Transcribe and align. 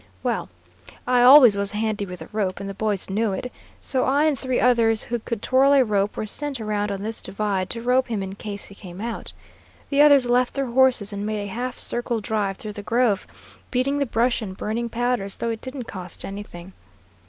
"Well, 0.23 0.49
I 1.05 1.21
always 1.21 1.55
was 1.55 1.73
handy 1.73 2.07
with 2.07 2.23
a 2.23 2.29
rope, 2.33 2.59
and 2.59 2.67
the 2.67 2.73
boys 2.73 3.07
knew 3.07 3.33
it, 3.33 3.51
so 3.81 4.03
I 4.03 4.23
and 4.23 4.39
three 4.39 4.59
others 4.59 5.03
who 5.03 5.19
could 5.19 5.43
twirl 5.43 5.73
a 5.73 5.83
rope 5.85 6.17
were 6.17 6.25
sent 6.25 6.59
around 6.59 6.91
on 6.91 7.03
this 7.03 7.21
divide, 7.21 7.69
to 7.69 7.83
rope 7.83 8.07
him 8.07 8.23
in 8.23 8.33
case 8.33 8.65
he 8.65 8.73
came 8.73 8.99
out. 8.99 9.31
The 9.91 10.01
others 10.01 10.25
left 10.27 10.55
their 10.55 10.65
horses 10.71 11.13
and 11.13 11.23
made 11.23 11.43
a 11.43 11.53
half 11.53 11.77
circle 11.77 12.19
drive 12.19 12.57
through 12.57 12.73
the 12.73 12.81
grove, 12.81 13.27
beating 13.69 13.99
the 13.99 14.07
brush 14.07 14.41
and 14.41 14.57
burning 14.57 14.89
powder 14.89 15.23
as 15.25 15.37
though 15.37 15.51
it 15.51 15.61
didn't 15.61 15.83
cost 15.83 16.25
anything. 16.25 16.73